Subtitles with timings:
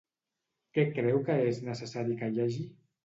[0.77, 2.67] Què creu que és necessari que hi hagi?